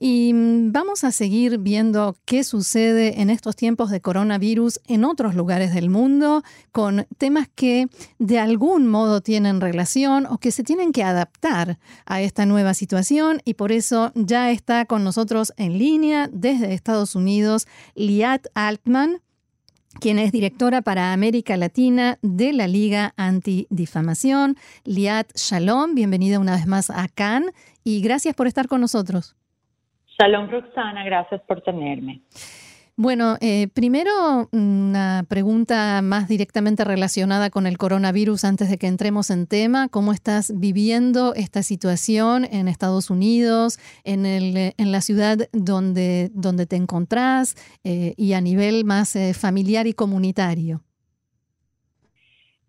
Y 0.00 0.32
mm, 0.32 0.70
vamos 0.72 1.02
a 1.02 1.10
seguir 1.10 1.58
viendo 1.58 2.16
qué 2.24 2.44
sucede 2.44 3.20
en 3.20 3.30
estos 3.30 3.56
tiempos 3.56 3.90
de 3.90 4.00
coronavirus 4.00 4.80
en 4.86 5.04
otros 5.04 5.34
lugares 5.34 5.74
del 5.74 5.90
mundo, 5.90 6.42
con 6.70 7.06
temas 7.18 7.48
que 7.52 7.88
de 8.18 8.38
algún 8.38 8.86
modo 8.86 9.20
tienen 9.20 9.60
relación 9.60 10.26
o 10.26 10.38
que 10.38 10.52
se 10.52 10.62
tienen 10.62 10.92
que 10.92 11.02
adaptar 11.02 11.78
a 12.06 12.22
esta 12.22 12.46
nueva 12.46 12.74
situación. 12.74 13.40
Y 13.44 13.54
por 13.54 13.72
eso 13.72 14.12
ya 14.14 14.52
está 14.52 14.84
con 14.84 15.02
nosotros 15.02 15.52
en 15.56 15.78
línea 15.78 16.28
desde 16.32 16.74
Estados 16.74 17.16
Unidos 17.16 17.66
Liat 17.96 18.46
Altman, 18.54 19.20
quien 19.98 20.20
es 20.20 20.30
directora 20.30 20.80
para 20.80 21.12
América 21.12 21.56
Latina 21.56 22.18
de 22.22 22.52
la 22.52 22.68
Liga 22.68 23.14
Antidifamación. 23.16 24.56
Liat 24.84 25.32
Shalom, 25.34 25.96
bienvenida 25.96 26.38
una 26.38 26.54
vez 26.54 26.68
más 26.68 26.88
a 26.90 27.08
Cannes 27.08 27.52
y 27.82 28.00
gracias 28.00 28.36
por 28.36 28.46
estar 28.46 28.68
con 28.68 28.80
nosotros. 28.80 29.34
Shalom 30.18 30.50
Roxana, 30.50 31.04
gracias 31.04 31.40
por 31.42 31.60
tenerme. 31.60 32.22
Bueno, 32.96 33.36
eh, 33.40 33.68
primero 33.72 34.10
una 34.50 35.22
pregunta 35.28 36.00
más 36.02 36.26
directamente 36.26 36.82
relacionada 36.82 37.48
con 37.48 37.68
el 37.68 37.78
coronavirus 37.78 38.44
antes 38.44 38.68
de 38.68 38.78
que 38.78 38.88
entremos 38.88 39.30
en 39.30 39.46
tema. 39.46 39.86
¿Cómo 39.88 40.10
estás 40.10 40.52
viviendo 40.58 41.32
esta 41.36 41.62
situación 41.62 42.44
en 42.44 42.66
Estados 42.66 43.10
Unidos, 43.10 43.78
en, 44.02 44.26
el, 44.26 44.74
en 44.76 44.90
la 44.90 45.00
ciudad 45.00 45.36
donde, 45.52 46.30
donde 46.32 46.66
te 46.66 46.74
encontrás 46.74 47.54
eh, 47.84 48.14
y 48.16 48.32
a 48.32 48.40
nivel 48.40 48.84
más 48.84 49.14
eh, 49.14 49.34
familiar 49.34 49.86
y 49.86 49.92
comunitario? 49.92 50.80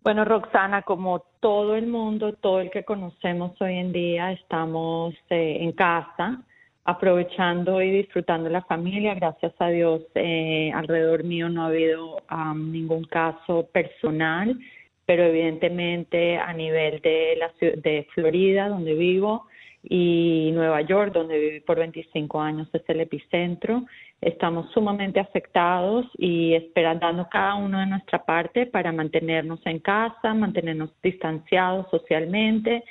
Bueno, 0.04 0.24
Roxana, 0.24 0.82
como 0.82 1.24
todo 1.40 1.74
el 1.74 1.88
mundo, 1.88 2.34
todo 2.34 2.60
el 2.60 2.70
que 2.70 2.84
conocemos 2.84 3.60
hoy 3.60 3.78
en 3.78 3.90
día, 3.90 4.30
estamos 4.30 5.12
en 5.28 5.72
casa 5.72 6.44
aprovechando 6.84 7.82
y 7.82 7.90
disfrutando 7.90 8.48
la 8.48 8.62
familia. 8.62 9.14
Gracias 9.14 9.52
a 9.58 9.68
Dios, 9.68 10.02
eh, 10.14 10.72
alrededor 10.74 11.24
mío 11.24 11.48
no 11.48 11.62
ha 11.62 11.66
habido 11.66 12.16
um, 12.30 12.72
ningún 12.72 13.04
caso 13.04 13.68
personal, 13.72 14.58
pero 15.06 15.24
evidentemente 15.24 16.38
a 16.38 16.52
nivel 16.52 17.00
de, 17.00 17.36
la, 17.38 17.52
de 17.60 18.06
Florida, 18.14 18.68
donde 18.68 18.94
vivo, 18.94 19.46
y 19.82 20.50
Nueva 20.52 20.82
York, 20.82 21.12
donde 21.12 21.38
viví 21.38 21.60
por 21.60 21.78
25 21.78 22.40
años, 22.40 22.68
es 22.72 22.82
el 22.88 23.00
epicentro. 23.00 23.84
Estamos 24.20 24.70
sumamente 24.72 25.20
afectados 25.20 26.06
y 26.18 26.54
esperando 26.54 27.26
cada 27.30 27.54
uno 27.54 27.80
de 27.80 27.86
nuestra 27.86 28.24
parte 28.24 28.66
para 28.66 28.92
mantenernos 28.92 29.60
en 29.64 29.78
casa, 29.78 30.34
mantenernos 30.34 30.90
distanciados 31.02 31.86
socialmente, 31.90 32.84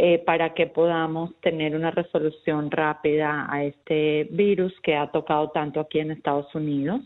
eh, 0.00 0.22
para 0.24 0.54
que 0.54 0.68
podamos 0.68 1.32
tener 1.40 1.74
una 1.74 1.90
resolución 1.90 2.70
rápida 2.70 3.48
a 3.50 3.64
este 3.64 4.28
virus 4.30 4.72
que 4.80 4.94
ha 4.94 5.10
tocado 5.10 5.50
tanto 5.50 5.80
aquí 5.80 5.98
en 5.98 6.12
Estados 6.12 6.54
Unidos 6.54 7.00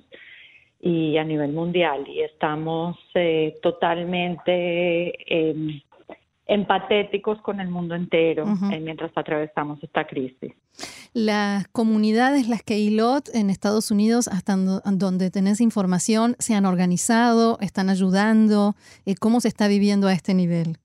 y 0.79 1.17
a 1.17 1.25
nivel 1.25 1.55
mundial. 1.55 2.07
Y 2.07 2.21
estamos 2.21 2.99
eh, 3.15 3.57
totalmente 3.63 5.15
em, 5.27 5.81
empatéticos 6.45 7.41
con 7.41 7.61
el 7.61 7.71
mundo 7.71 7.95
entero 7.95 8.45
eh, 8.71 8.79
mientras 8.79 9.11
atravesamos 9.17 9.83
esta 9.83 10.07
crisis. 10.07 10.53
Las 11.15 11.69
comunidades, 11.69 12.47
las 12.47 12.63
Keilot 12.63 13.35
en 13.35 13.49
Estados 13.49 13.91
Unidos, 13.91 14.29
hasta 14.29 14.55
donde 14.55 15.31
tenés 15.31 15.63
información, 15.63 16.37
se 16.39 16.55
han 16.55 16.67
organizado, 16.67 17.57
están 17.63 17.89
ayudando. 17.89 18.75
¿Cómo 19.19 19.41
se 19.41 19.49
está 19.49 19.67
viviendo 19.67 20.09
a 20.09 20.13
este 20.13 20.35
nivel? 20.35 20.77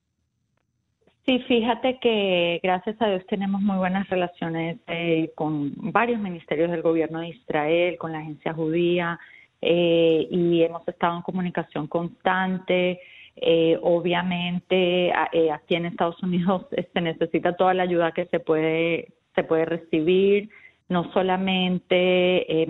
Sí, 1.28 1.40
fíjate 1.40 2.00
que 2.00 2.62
gracias 2.64 2.96
a 3.02 3.10
Dios 3.10 3.26
tenemos 3.28 3.60
muy 3.62 3.76
buenas 3.76 4.08
relaciones 4.08 4.78
eh, 4.88 5.30
con 5.36 5.74
varios 5.76 6.22
ministerios 6.22 6.72
del 6.72 6.82
gobierno 6.82 7.20
de 7.20 7.28
Israel, 7.28 7.98
con 7.98 8.14
la 8.14 8.20
agencia 8.20 8.54
judía, 8.54 9.20
eh, 9.62 10.26
y 10.32 10.64
hemos 10.64 10.88
estado 10.88 11.18
en 11.18 11.24
comunicación 11.24 11.88
constante. 11.88 13.02
Eh, 13.36 13.78
obviamente, 13.82 15.12
aquí 15.52 15.76
en 15.76 15.88
Estados 15.88 16.24
Unidos 16.24 16.66
se 16.72 17.02
necesita 17.02 17.58
toda 17.58 17.74
la 17.74 17.84
ayuda 17.84 18.14
que 18.14 18.28
se 18.28 18.40
puede 18.40 19.10
se 19.36 19.44
puede 19.44 19.66
recibir, 19.66 20.50
no 20.88 21.12
solamente 21.12 22.66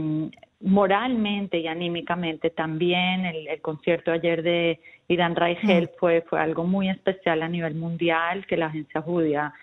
moralmente 0.61 1.59
y 1.59 1.67
anímicamente 1.67 2.49
también. 2.49 3.25
El, 3.25 3.61
concierto 3.61 4.11
ayer 4.11 4.43
de 4.43 4.79
Irán 5.07 5.35
Raigel 5.35 5.85
mm. 5.85 5.99
fue, 5.99 6.21
fue 6.21 6.39
algo 6.39 6.63
muy 6.63 6.89
especial 6.89 7.41
a 7.41 7.49
nivel 7.49 7.75
mundial 7.75 8.45
que 8.45 8.57
la 8.57 8.67
agencia 8.67 9.01
judía 9.01 9.53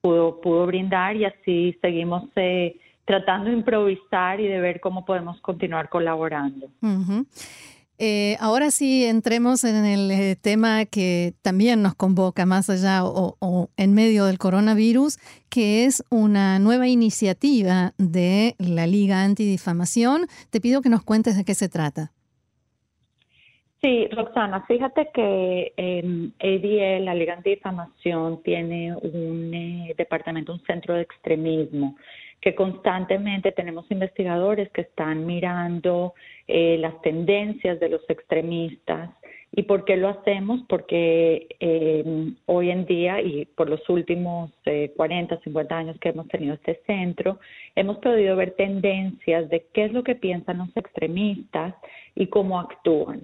pudo, 0.00 0.40
pudo 0.40 0.66
brindar 0.66 1.16
y 1.16 1.24
así 1.24 1.76
seguimos 1.80 2.24
eh, 2.36 2.76
tratando 3.04 3.50
de 3.50 3.56
improvisar 3.56 4.40
y 4.40 4.46
de 4.46 4.60
ver 4.60 4.80
cómo 4.80 5.04
podemos 5.04 5.40
continuar 5.40 5.88
colaborando. 5.88 6.68
Eh, 8.02 8.38
ahora 8.40 8.70
sí 8.70 9.04
entremos 9.04 9.62
en 9.62 9.84
el 9.84 10.10
eh, 10.10 10.34
tema 10.34 10.86
que 10.86 11.34
también 11.42 11.82
nos 11.82 11.94
convoca 11.94 12.46
más 12.46 12.70
allá 12.70 13.04
o, 13.04 13.68
en 13.76 13.92
medio 13.92 14.24
del 14.24 14.38
coronavirus, 14.38 15.18
que 15.50 15.84
es 15.84 16.02
una 16.10 16.58
nueva 16.60 16.88
iniciativa 16.88 17.92
de 17.98 18.54
la 18.58 18.86
Liga 18.86 19.22
Antidifamación. 19.22 20.28
Te 20.48 20.62
pido 20.62 20.80
que 20.80 20.88
nos 20.88 21.04
cuentes 21.04 21.36
de 21.36 21.44
qué 21.44 21.52
se 21.52 21.68
trata. 21.68 22.10
Sí, 23.82 24.08
Roxana, 24.12 24.64
fíjate 24.66 25.10
que 25.12 25.74
eh, 25.76 26.30
ADL, 26.40 27.04
la 27.04 27.14
Liga 27.14 27.34
Antidifamación, 27.34 28.42
tiene 28.42 28.96
un 28.96 29.52
eh, 29.52 29.94
departamento, 29.98 30.54
un 30.54 30.62
centro 30.62 30.94
de 30.94 31.02
extremismo 31.02 31.96
que 32.40 32.54
constantemente 32.54 33.52
tenemos 33.52 33.90
investigadores 33.90 34.70
que 34.70 34.82
están 34.82 35.26
mirando 35.26 36.14
eh, 36.46 36.78
las 36.78 37.00
tendencias 37.02 37.78
de 37.80 37.88
los 37.90 38.02
extremistas. 38.08 39.10
¿Y 39.52 39.64
por 39.64 39.84
qué 39.84 39.96
lo 39.96 40.08
hacemos? 40.08 40.60
Porque 40.68 41.48
eh, 41.58 42.32
hoy 42.46 42.70
en 42.70 42.86
día 42.86 43.20
y 43.20 43.46
por 43.46 43.68
los 43.68 43.86
últimos 43.88 44.52
40, 44.96 45.34
eh, 45.34 45.40
50 45.42 45.76
años 45.76 45.98
que 46.00 46.10
hemos 46.10 46.28
tenido 46.28 46.54
este 46.54 46.80
centro, 46.86 47.40
hemos 47.74 47.98
podido 47.98 48.36
ver 48.36 48.52
tendencias 48.52 49.50
de 49.50 49.66
qué 49.74 49.86
es 49.86 49.92
lo 49.92 50.04
que 50.04 50.14
piensan 50.14 50.58
los 50.58 50.76
extremistas 50.76 51.74
y 52.14 52.28
cómo 52.28 52.60
actúan 52.60 53.22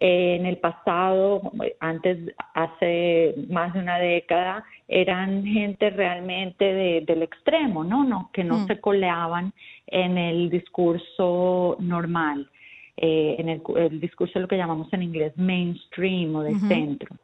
en 0.00 0.46
el 0.46 0.56
pasado, 0.56 1.42
antes, 1.78 2.34
hace 2.54 3.34
más 3.50 3.74
de 3.74 3.80
una 3.80 3.98
década, 3.98 4.64
eran 4.88 5.44
gente 5.44 5.90
realmente 5.90 6.64
del 7.04 7.22
extremo, 7.22 7.84
¿no? 7.84 8.02
no 8.02 8.30
que 8.32 8.42
no 8.42 8.60
mm. 8.60 8.66
se 8.66 8.80
coleaban 8.80 9.52
en 9.86 10.16
el 10.16 10.48
discurso 10.48 11.76
normal, 11.80 12.48
eh, 12.96 13.36
en 13.38 13.48
el, 13.50 14.00
discurso 14.00 14.38
de 14.38 14.40
lo 14.40 14.48
que 14.48 14.56
llamamos 14.56 14.90
en 14.94 15.02
inglés 15.02 15.36
mainstream 15.36 16.34
o 16.34 16.42
de 16.42 16.54
centro. 16.60 17.14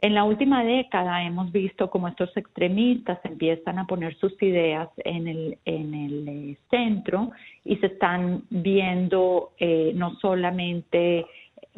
En 0.00 0.14
la 0.14 0.24
última 0.24 0.64
década 0.64 1.22
hemos 1.22 1.52
visto 1.52 1.88
cómo 1.88 2.08
estos 2.08 2.36
extremistas 2.36 3.20
empiezan 3.22 3.78
a 3.78 3.86
poner 3.86 4.16
sus 4.16 4.32
ideas 4.42 4.88
en 4.96 5.28
el, 5.28 5.58
en 5.64 5.94
el 5.94 6.28
eh, 6.28 6.56
centro 6.68 7.30
y 7.64 7.76
se 7.76 7.86
están 7.86 8.42
viendo 8.50 9.52
eh, 9.58 9.92
no 9.94 10.16
solamente 10.16 11.24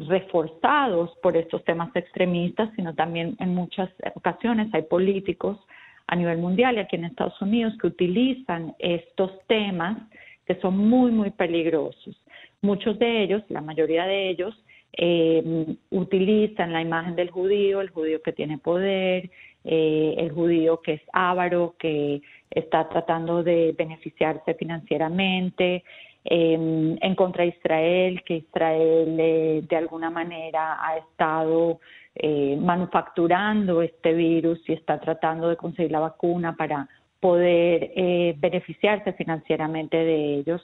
reforzados 0.09 1.10
por 1.22 1.37
estos 1.37 1.65
temas 1.65 1.94
extremistas, 1.94 2.70
sino 2.76 2.94
también 2.94 3.37
en 3.41 3.54
muchas 3.54 3.91
ocasiones 4.15 4.72
hay 4.72 4.82
políticos 4.82 5.59
a 6.06 6.16
nivel 6.16 6.38
mundial 6.38 6.76
y 6.76 6.81
aquí 6.81 6.97
en 6.97 7.06
Estados 7.06 7.41
Unidos 7.41 7.75
que 7.81 7.87
utilizan 7.87 8.75
estos 8.78 9.32
temas 9.47 9.98
que 10.47 10.54
son 10.56 10.76
muy, 10.76 11.10
muy 11.10 11.31
peligrosos. 11.31 12.20
Muchos 12.60 12.98
de 12.98 13.23
ellos, 13.23 13.43
la 13.49 13.61
mayoría 13.61 14.05
de 14.05 14.31
ellos, 14.31 14.55
eh, 14.96 15.76
utilizan 15.90 16.73
la 16.73 16.81
imagen 16.81 17.17
del 17.17 17.31
judío, 17.31 17.81
el 17.81 17.90
judío 17.90 18.23
que 18.23 18.32
tiene 18.32 18.58
poder, 18.58 19.31
eh, 19.64 20.14
el 20.19 20.31
judío 20.31 20.81
que 20.82 20.94
es 20.94 21.02
avaro, 21.12 21.75
que 21.78 22.20
está 22.50 22.88
tratando 22.88 23.43
de 23.43 23.75
beneficiarse 23.76 24.55
financieramente, 24.55 25.82
en 26.25 27.15
contra 27.15 27.44
de 27.44 27.50
Israel, 27.50 28.23
que 28.25 28.37
Israel 28.37 29.17
eh, 29.19 29.62
de 29.69 29.76
alguna 29.76 30.11
manera 30.11 30.79
ha 30.81 30.97
estado 30.97 31.81
eh, 32.15 32.56
manufacturando 32.59 33.82
este 33.82 34.15
virus 34.15 34.59
y 34.69 34.73
está 34.73 34.99
tratando 35.00 35.49
de 35.49 35.56
conseguir 35.56 35.93
la 35.93 36.00
vacuna 36.00 36.56
para 36.56 36.88
poder 37.21 37.93
eh, 37.94 38.35
beneficiarse 38.38 39.12
financieramente 39.12 39.97
de 39.97 40.35
ellos. 40.37 40.62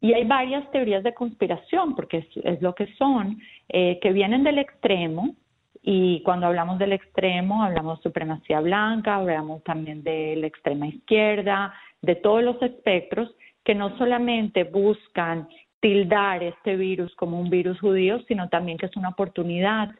Y 0.00 0.12
hay 0.14 0.24
varias 0.24 0.68
teorías 0.70 1.02
de 1.02 1.14
conspiración, 1.14 1.94
porque 1.96 2.26
es, 2.44 2.62
lo 2.62 2.74
que 2.74 2.86
son, 2.94 3.40
que 3.68 4.12
vienen 4.12 4.44
del 4.44 4.58
extremo, 4.58 5.34
y 5.82 6.22
cuando 6.22 6.46
hablamos 6.46 6.78
del 6.78 6.92
extremo, 6.92 7.64
hablamos 7.64 7.98
de 7.98 8.04
supremacía 8.04 8.60
blanca, 8.60 9.16
hablamos 9.16 9.64
también 9.64 10.04
de 10.04 10.36
la 10.36 10.46
extrema 10.46 10.86
izquierda, 10.86 11.74
de 12.00 12.14
todos 12.14 12.44
los 12.44 12.62
espectros, 12.62 13.34
que 13.68 13.74
no 13.74 13.94
solamente 13.98 14.64
buscan 14.64 15.46
tildar 15.80 16.42
este 16.42 16.74
virus 16.76 17.14
como 17.16 17.38
un 17.38 17.50
virus 17.50 17.78
judío, 17.80 18.18
sino 18.26 18.48
también 18.48 18.78
que 18.78 18.86
es 18.86 18.96
una 18.96 19.10
oportunidad 19.10 19.90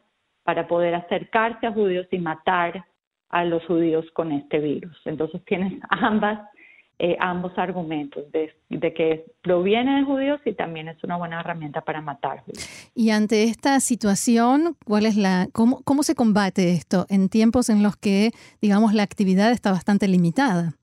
para 0.41 0.67
poder 0.67 0.95
acercarse 0.95 1.67
a 1.67 1.71
judíos 1.71 2.07
y 2.09 2.17
matar 2.17 2.83
a 3.29 3.45
los 3.45 3.63
judíos 3.67 4.07
con 4.15 4.31
este 4.31 4.57
virus. 4.57 4.99
Entonces 5.05 5.45
tienes 5.45 5.73
ambas, 5.91 6.49
eh, 6.97 7.15
ambos 7.19 7.55
argumentos 7.59 8.23
de, 8.31 8.51
que 8.91 9.25
proviene 9.43 9.99
de 9.99 10.03
judíos 10.03 10.41
y 10.45 10.53
también 10.53 10.87
es 10.87 11.03
una 11.03 11.17
buena 11.17 11.41
herramienta 11.41 11.81
para 11.81 12.01
matar. 12.01 12.41
Y 12.95 13.11
ante 13.11 13.43
esta 13.43 13.79
situación, 13.81 14.77
¿cuál 14.83 15.05
es 15.05 15.15
la, 15.15 15.47
cómo, 15.53 15.83
cómo 15.83 16.01
se 16.01 16.15
combate 16.15 16.71
esto 16.71 17.05
en 17.07 17.29
tiempos 17.29 17.69
en 17.69 17.83
los 17.83 17.95
que, 17.97 18.31
digamos, 18.63 18.95
la 18.95 19.03
actividad 19.03 19.51
está 19.51 19.71
bastante 19.71 20.07
limitada? 20.07 20.73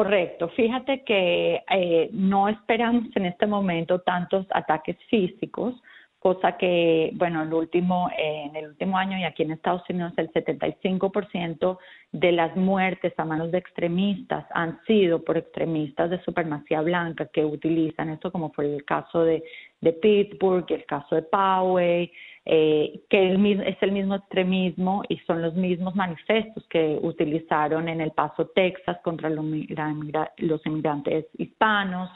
Correcto. 0.00 0.48
Fíjate 0.56 1.04
que 1.04 1.62
eh, 1.70 2.08
no 2.14 2.48
esperamos 2.48 3.14
en 3.16 3.26
este 3.26 3.46
momento 3.46 3.98
tantos 3.98 4.46
ataques 4.48 4.96
físicos, 5.10 5.74
cosa 6.18 6.56
que, 6.56 7.10
bueno, 7.16 7.42
el 7.42 7.52
último, 7.52 8.08
en 8.16 8.56
el 8.56 8.68
último 8.68 8.96
año 8.96 9.18
y 9.18 9.24
aquí 9.24 9.42
en 9.42 9.50
Estados 9.50 9.82
Unidos 9.90 10.14
el 10.16 10.32
75% 10.32 11.78
de 12.12 12.32
las 12.32 12.56
muertes 12.56 13.12
a 13.18 13.26
manos 13.26 13.50
de 13.50 13.58
extremistas 13.58 14.46
han 14.54 14.80
sido 14.86 15.22
por 15.22 15.36
extremistas 15.36 16.08
de 16.08 16.22
supremacía 16.22 16.80
blanca 16.80 17.26
que 17.26 17.44
utilizan 17.44 18.08
esto, 18.08 18.32
como 18.32 18.52
fue 18.52 18.74
el 18.74 18.86
caso 18.86 19.22
de, 19.22 19.44
de 19.82 19.92
Pittsburgh, 19.92 20.64
el 20.70 20.86
caso 20.86 21.14
de 21.14 21.22
Poway, 21.24 22.10
eh, 22.46 23.02
que 23.10 23.26
es 23.26 23.82
el 23.82 23.92
mismo 23.92 24.14
extremismo 24.14 25.02
y 25.08 25.18
son 25.18 25.42
los 25.42 25.54
mismos 25.54 25.94
manifestos 25.94 26.66
que 26.68 26.98
utilizaron 27.02 27.88
en 27.88 28.00
El 28.00 28.12
Paso, 28.12 28.46
Texas, 28.54 28.98
contra 29.02 29.28
los 29.30 30.66
inmigrantes 30.66 31.26
hispanos 31.36 32.10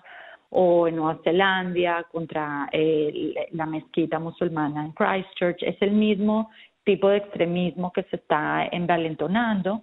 o 0.51 0.87
en 0.89 0.97
Nueva 0.97 1.21
Zelanda 1.25 2.05
contra 2.11 2.69
eh, 2.73 3.35
la 3.53 3.67
mezquita 3.67 4.19
musulmana 4.19 4.85
en 4.85 4.93
Christchurch. 4.93 5.63
Es 5.63 5.77
el 5.83 5.91
mismo 5.93 6.51
tipo 6.85 7.09
de 7.09 7.19
extremismo 7.19 7.93
que 7.93 8.05
se 8.05 8.17
está 8.17 8.67
envalentonando. 8.71 9.83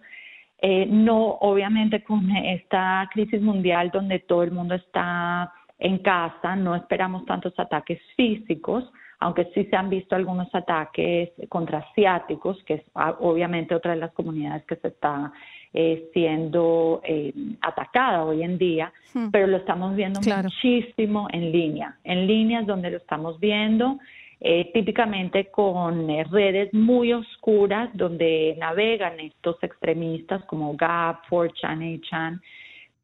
Eh, 0.59 0.85
no, 0.85 1.37
obviamente 1.41 2.03
con 2.03 2.29
esta 2.31 3.09
crisis 3.11 3.41
mundial 3.41 3.89
donde 3.91 4.19
todo 4.19 4.43
el 4.43 4.51
mundo 4.51 4.75
está 4.75 5.51
en 5.77 5.97
casa, 5.97 6.55
no 6.55 6.75
esperamos 6.75 7.25
tantos 7.25 7.53
ataques 7.57 7.99
físicos, 8.15 8.91
aunque 9.21 9.45
sí 9.53 9.65
se 9.65 9.75
han 9.75 9.89
visto 9.89 10.15
algunos 10.15 10.53
ataques 10.53 11.29
contra 11.47 11.77
asiáticos, 11.77 12.61
que 12.63 12.73
es 12.73 12.83
ah, 12.95 13.15
obviamente 13.19 13.75
otra 13.75 13.93
de 13.93 13.99
las 13.99 14.11
comunidades 14.13 14.65
que 14.65 14.75
se 14.77 14.87
está 14.87 15.31
eh, 15.73 16.09
siendo 16.11 17.01
eh, 17.03 17.31
atacada 17.61 18.25
hoy 18.25 18.41
en 18.41 18.57
día, 18.57 18.91
hmm. 19.13 19.29
pero 19.29 19.45
lo 19.45 19.57
estamos 19.57 19.95
viendo 19.95 20.19
muchísimo 20.21 21.27
en 21.31 21.51
línea. 21.51 21.99
En 22.03 22.25
líneas 22.25 22.65
donde 22.65 22.89
lo 22.89 22.97
estamos 22.97 23.39
viendo, 23.39 23.99
eh, 24.39 24.71
típicamente 24.73 25.51
con 25.51 26.07
redes 26.31 26.73
muy 26.73 27.13
oscuras 27.13 27.91
donde 27.93 28.55
navegan 28.57 29.19
estos 29.19 29.61
extremistas 29.61 30.43
como 30.45 30.75
Gap, 30.75 31.27
4chan, 31.29 32.01
8chan, 32.01 32.41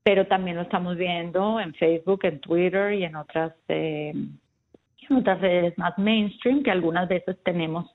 pero 0.02 0.26
también 0.26 0.58
lo 0.58 0.64
estamos 0.64 0.98
viendo 0.98 1.60
en 1.60 1.76
Facebook, 1.76 2.22
en 2.24 2.40
Twitter 2.40 2.94
y 2.94 3.04
en 3.04 3.16
otras 3.16 3.54
otras 5.12 5.42
redes 5.42 5.78
más 5.78 5.98
mainstream, 5.98 6.64
que 6.64 6.72
algunas 6.72 7.08
veces 7.08 7.38
tenemos 7.44 7.86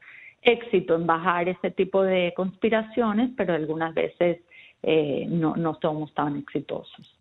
éxito 0.42 0.96
en 0.96 1.06
bajar 1.06 1.48
ese 1.48 1.70
tipo 1.70 2.02
de 2.02 2.32
conspiraciones, 2.36 3.30
pero 3.36 3.54
algunas 3.54 3.94
veces 3.94 4.40
eh, 4.82 5.26
no, 5.28 5.54
no 5.56 5.78
somos 5.80 6.12
tan 6.14 6.36
exitosos. 6.36 7.16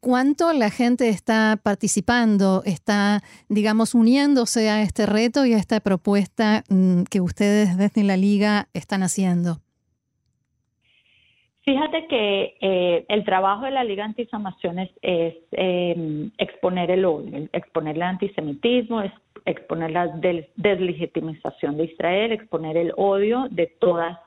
¿Cuánto 0.00 0.54
la 0.54 0.70
gente 0.70 1.10
está 1.10 1.60
participando, 1.62 2.62
está, 2.64 3.20
digamos, 3.50 3.94
uniéndose 3.94 4.70
a 4.70 4.80
este 4.80 5.04
reto 5.04 5.44
y 5.44 5.52
a 5.52 5.58
esta 5.58 5.80
propuesta 5.80 6.64
mm, 6.70 7.02
que 7.02 7.20
ustedes 7.20 7.76
desde 7.76 8.02
la 8.02 8.16
liga 8.16 8.68
están 8.72 9.02
haciendo? 9.02 9.60
Fíjate 11.62 12.06
que 12.06 12.56
eh, 12.60 13.04
el 13.08 13.24
trabajo 13.24 13.66
de 13.66 13.70
la 13.70 13.84
Liga 13.84 14.04
Antisamación 14.04 14.78
es, 14.78 14.90
em, 15.52 16.30
exponer 16.38 16.90
el 16.90 17.04
odio, 17.04 17.48
exponer 17.52 17.96
el 17.96 18.02
antisemitismo, 18.02 19.02
exponer 19.44 19.90
la 19.90 20.08
deslegitimización 20.56 21.76
de 21.76 21.84
Israel, 21.84 22.32
exponer 22.32 22.76
el 22.76 22.92
odio 22.96 23.46
de 23.50 23.66
todas 23.66 24.18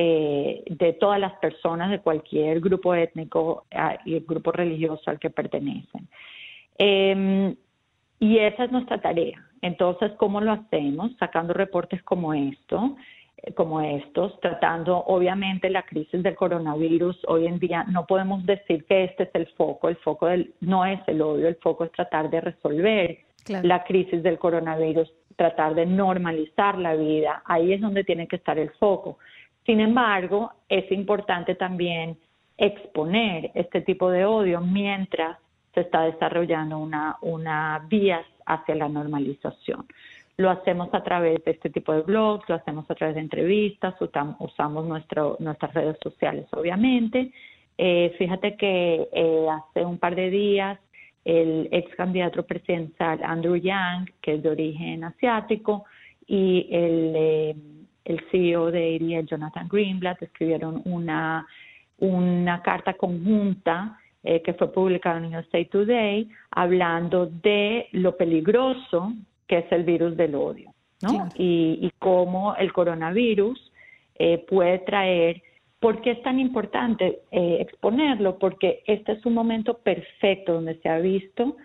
eh, 0.00 0.62
de 0.66 0.92
todas 0.92 1.18
las 1.18 1.32
personas 1.40 1.90
de 1.90 1.98
cualquier 1.98 2.60
grupo 2.60 2.94
étnico 2.94 3.64
y 4.04 4.20
grupo 4.20 4.52
religioso 4.52 5.10
al 5.10 5.18
que 5.18 5.30
pertenecen. 5.30 6.06
Em, 6.78 7.56
y 8.20 8.38
esa 8.38 8.64
es 8.64 8.70
nuestra 8.70 9.00
tarea. 9.00 9.44
Entonces, 9.60 10.12
¿cómo 10.18 10.40
lo 10.40 10.52
hacemos? 10.52 11.10
Sacando 11.18 11.52
reportes 11.52 12.00
como 12.04 12.32
esto, 12.32 12.96
como 13.58 13.80
estos, 13.80 14.38
tratando 14.38 14.98
obviamente 14.98 15.68
la 15.68 15.82
crisis 15.82 16.22
del 16.22 16.36
coronavirus. 16.36 17.18
Hoy 17.26 17.48
en 17.48 17.58
día 17.58 17.82
no 17.90 18.06
podemos 18.06 18.46
decir 18.46 18.84
que 18.84 19.02
este 19.02 19.24
es 19.24 19.30
el 19.34 19.48
foco, 19.48 19.88
el 19.88 19.96
foco 19.96 20.26
del, 20.26 20.54
no 20.60 20.86
es 20.86 21.00
el 21.08 21.20
odio, 21.20 21.48
el 21.48 21.56
foco 21.56 21.82
es 21.82 21.90
tratar 21.90 22.30
de 22.30 22.40
resolver 22.40 23.18
la 23.64 23.82
crisis 23.82 24.22
del 24.22 24.38
coronavirus, 24.38 25.12
tratar 25.34 25.74
de 25.74 25.86
normalizar 25.86 26.78
la 26.78 26.94
vida. 26.94 27.42
Ahí 27.46 27.72
es 27.72 27.80
donde 27.80 28.04
tiene 28.04 28.28
que 28.28 28.36
estar 28.36 28.56
el 28.60 28.70
foco. 28.78 29.18
Sin 29.66 29.80
embargo, 29.80 30.52
es 30.68 30.88
importante 30.92 31.56
también 31.56 32.16
exponer 32.56 33.50
este 33.54 33.80
tipo 33.80 34.08
de 34.08 34.24
odio 34.24 34.60
mientras 34.60 35.36
se 35.74 35.80
está 35.80 36.02
desarrollando 36.02 36.78
una, 36.78 37.16
una 37.22 37.84
vía 37.88 38.24
hacia 38.46 38.76
la 38.76 38.88
normalización. 38.88 39.84
Lo 40.40 40.50
hacemos 40.50 40.88
a 40.94 41.02
través 41.02 41.42
de 41.42 41.50
este 41.50 41.68
tipo 41.68 41.92
de 41.92 42.02
blogs, 42.02 42.48
lo 42.48 42.54
hacemos 42.54 42.88
a 42.88 42.94
través 42.94 43.16
de 43.16 43.22
entrevistas, 43.22 43.96
usamos 44.00 44.86
nuestro, 44.86 45.36
nuestras 45.40 45.74
redes 45.74 45.96
sociales, 46.00 46.46
obviamente. 46.52 47.32
Eh, 47.76 48.14
fíjate 48.18 48.56
que 48.56 49.08
eh, 49.12 49.46
hace 49.50 49.84
un 49.84 49.98
par 49.98 50.14
de 50.14 50.30
días 50.30 50.78
el 51.24 51.68
ex 51.72 51.92
candidato 51.96 52.46
presidencial 52.46 53.18
Andrew 53.24 53.56
Yang, 53.56 54.12
que 54.22 54.34
es 54.34 54.42
de 54.44 54.50
origen 54.50 55.02
asiático, 55.02 55.86
y 56.28 56.68
el, 56.70 57.12
eh, 57.16 57.56
el 58.04 58.20
CEO 58.30 58.70
de 58.70 58.94
ADL, 58.94 59.26
Jonathan 59.26 59.66
Greenblatt, 59.66 60.22
escribieron 60.22 60.82
una, 60.84 61.48
una 61.98 62.62
carta 62.62 62.94
conjunta 62.94 63.98
que 64.22 64.52
fue 64.54 64.70
publicada 64.70 65.18
en 65.18 65.30
New 65.30 65.40
State 65.40 65.70
Today, 65.72 66.28
hablando 66.50 67.26
de 67.26 67.88
lo 67.92 68.16
peligroso 68.16 69.14
que 69.48 69.58
es 69.58 69.72
el 69.72 69.82
virus 69.82 70.16
del 70.16 70.34
odio, 70.34 70.72
¿no? 71.02 71.28
Y, 71.34 71.90
cómo 71.98 72.54
el 72.56 72.72
coronavirus 72.72 73.72
eh, 74.16 74.44
puede 74.48 74.78
traer, 74.80 75.42
¿por 75.80 76.00
qué 76.02 76.12
es 76.12 76.22
tan 76.22 76.38
importante 76.38 77.20
eh, 77.32 77.58
exponerlo? 77.60 78.38
Porque 78.38 78.82
este 78.86 79.12
es 79.12 79.26
un 79.26 79.34
momento 79.34 79.78
perfecto 79.78 80.52
donde 80.52 80.76
se 80.80 80.88
ha 80.88 80.98
visto 80.98 81.56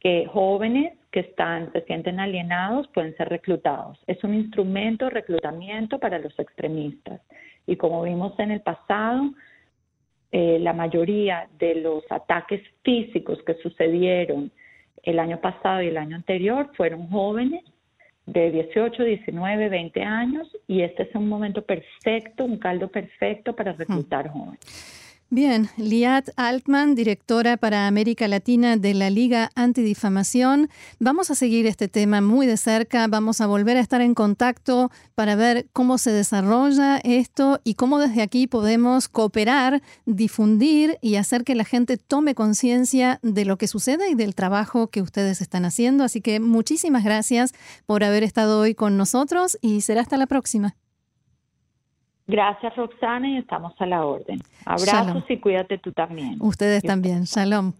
que 0.00 0.26
jóvenes 0.26 0.94
que 1.10 1.20
están, 1.20 1.70
se 1.72 1.82
sienten 1.82 2.20
alienados 2.20 2.88
pueden 2.88 3.14
ser 3.16 3.28
reclutados. 3.28 3.98
Es 4.06 4.22
un 4.24 4.34
instrumento 4.34 5.04
de 5.04 5.10
reclutamiento 5.10 5.98
para 5.98 6.18
los 6.18 6.36
extremistas. 6.38 7.20
Y 7.66 7.76
como 7.76 8.02
vimos 8.02 8.38
en 8.38 8.50
el 8.50 8.62
pasado, 8.62 9.30
eh, 10.32 10.58
la 10.58 10.72
mayoría 10.72 11.48
de 11.58 11.76
los 11.76 12.02
ataques 12.10 12.62
físicos 12.82 13.38
que 13.44 13.54
sucedieron 13.54 14.50
el 15.02 15.18
año 15.18 15.40
pasado 15.40 15.82
y 15.82 15.88
el 15.88 15.96
año 15.96 16.16
anterior 16.16 16.70
fueron 16.76 17.08
jóvenes 17.08 17.64
de 18.26 18.50
18, 18.50 19.02
19, 19.02 19.68
20 19.68 20.02
años 20.02 20.56
y 20.68 20.82
este 20.82 21.04
es 21.04 21.14
un 21.14 21.28
momento 21.28 21.62
perfecto, 21.62 22.44
un 22.44 22.58
caldo 22.58 22.88
perfecto 22.88 23.54
para 23.54 23.72
reclutar 23.72 24.28
jóvenes. 24.28 25.01
Bien, 25.34 25.70
Liat 25.78 26.28
Altman, 26.36 26.94
directora 26.94 27.56
para 27.56 27.86
América 27.86 28.28
Latina 28.28 28.76
de 28.76 28.92
la 28.92 29.08
Liga 29.08 29.50
Antidifamación. 29.54 30.68
Vamos 30.98 31.30
a 31.30 31.34
seguir 31.34 31.66
este 31.66 31.88
tema 31.88 32.20
muy 32.20 32.46
de 32.46 32.58
cerca, 32.58 33.06
vamos 33.06 33.40
a 33.40 33.46
volver 33.46 33.78
a 33.78 33.80
estar 33.80 34.02
en 34.02 34.12
contacto 34.12 34.90
para 35.14 35.34
ver 35.34 35.68
cómo 35.72 35.96
se 35.96 36.12
desarrolla 36.12 36.98
esto 36.98 37.62
y 37.64 37.76
cómo 37.76 37.98
desde 37.98 38.20
aquí 38.20 38.46
podemos 38.46 39.08
cooperar, 39.08 39.80
difundir 40.04 40.98
y 41.00 41.14
hacer 41.14 41.44
que 41.44 41.54
la 41.54 41.64
gente 41.64 41.96
tome 41.96 42.34
conciencia 42.34 43.18
de 43.22 43.46
lo 43.46 43.56
que 43.56 43.68
sucede 43.68 44.10
y 44.10 44.14
del 44.14 44.34
trabajo 44.34 44.88
que 44.88 45.00
ustedes 45.00 45.40
están 45.40 45.64
haciendo. 45.64 46.04
Así 46.04 46.20
que 46.20 46.40
muchísimas 46.40 47.04
gracias 47.04 47.54
por 47.86 48.04
haber 48.04 48.22
estado 48.22 48.60
hoy 48.60 48.74
con 48.74 48.98
nosotros 48.98 49.56
y 49.62 49.80
será 49.80 50.02
hasta 50.02 50.18
la 50.18 50.26
próxima. 50.26 50.76
Gracias, 52.32 52.74
Roxana, 52.76 53.28
y 53.28 53.36
estamos 53.36 53.74
a 53.78 53.84
la 53.84 54.06
orden. 54.06 54.40
Abrazos 54.64 55.22
y 55.28 55.38
cuídate 55.38 55.76
tú 55.76 55.92
también. 55.92 56.38
Ustedes 56.40 56.82
también. 56.82 57.24
Shalom. 57.24 57.74